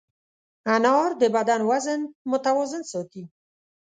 انار 0.75 1.09
د 1.21 1.23
بدن 1.35 1.61
وزن 1.69 2.01
متوازن 2.31 2.83
ساتي. 2.91 3.23